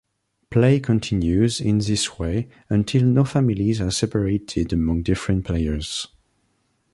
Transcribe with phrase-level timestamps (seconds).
[0.49, 6.07] Play continues in this way until no families are separated among different players.